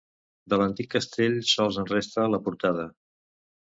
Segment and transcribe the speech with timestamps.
[0.53, 2.93] De l'antic castell sols en resta la portada.